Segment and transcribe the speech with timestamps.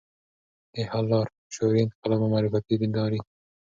[0.73, 3.19] د حل لار: شعوري انقلاب او معرفتي دینداري